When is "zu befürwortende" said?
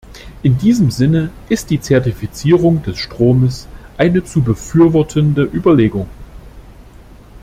4.23-5.43